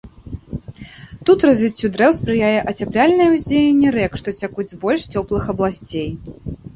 Тут 1.29 1.43
развіццю 1.49 1.91
дрэў 1.97 2.15
спрыяе 2.19 2.59
ацяпляльнае 2.71 3.27
ўздзеянне 3.33 3.91
рэк, 3.97 4.17
што 4.23 4.33
цякуць 4.39 4.65
з 4.73 4.79
больш 4.87 5.05
цёплых 5.17 5.43
абласцей. 5.55 6.09